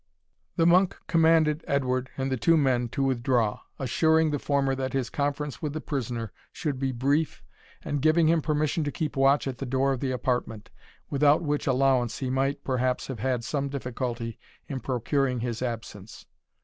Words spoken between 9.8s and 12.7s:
of the apartment; without which allowance he might,